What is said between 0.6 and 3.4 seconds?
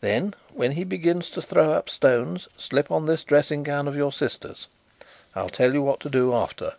he begins to throw up stones slip on this